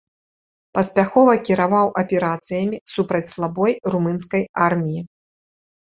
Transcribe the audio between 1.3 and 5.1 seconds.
кіраваў аперацыямі супраць слабой румынскай арміі.